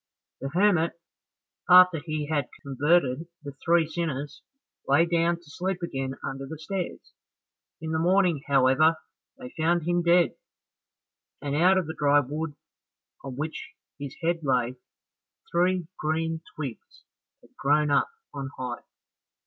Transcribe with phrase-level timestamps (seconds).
[0.39, 0.93] The hermit,
[1.69, 4.41] after he had converted the three sinners,
[4.87, 7.13] lay down to sleep again under the stairs.
[7.81, 8.95] In the morning, however,
[9.37, 10.33] they found him dead,
[11.39, 12.55] and out of the dry wood
[13.23, 14.73] on which his head lay,
[15.51, 17.03] three green twigs
[17.41, 18.81] had grown up on high.